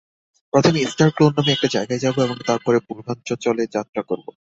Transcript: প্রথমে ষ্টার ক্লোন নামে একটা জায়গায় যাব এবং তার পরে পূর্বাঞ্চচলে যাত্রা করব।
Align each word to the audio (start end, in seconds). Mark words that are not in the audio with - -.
প্রথমে 0.53 0.79
ষ্টার 0.85 1.09
ক্লোন 1.11 1.31
নামে 1.37 1.51
একটা 1.53 1.67
জায়গায় 1.67 2.01
যাব 2.01 2.15
এবং 2.19 2.37
তার 2.47 2.59
পরে 2.65 2.79
পূর্বাঞ্চচলে 2.87 3.63
যাত্রা 3.75 4.01
করব। 4.03 4.25